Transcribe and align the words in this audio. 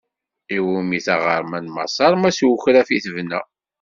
I 0.55 0.57
wumi 0.65 0.99
taɣerma 1.05 1.59
n 1.59 1.67
Maṣaṛ 1.75 2.13
ma 2.21 2.29
s 2.37 2.39
ukraf 2.49 2.89
i 2.97 2.99
tebna. 3.03 3.39